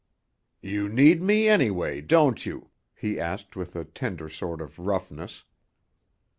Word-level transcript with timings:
"You 0.63 0.89
need 0.89 1.21
me, 1.21 1.47
anyway, 1.47 2.01
don't 2.01 2.43
you?" 2.43 2.71
he 2.95 3.19
asked 3.19 3.55
with 3.55 3.75
a 3.75 3.85
tender 3.85 4.29
sort 4.29 4.59
of 4.59 4.79
roughness. 4.79 5.43